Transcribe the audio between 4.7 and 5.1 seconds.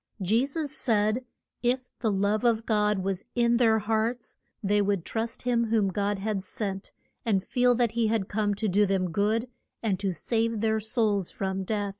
would